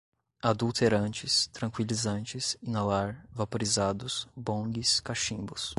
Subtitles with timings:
[0.41, 5.69] adulterantes, tranquilizantes, inalar, vaporizados, bongs, cachimbos